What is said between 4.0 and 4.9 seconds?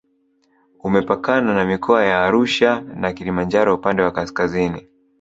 wa kaskazini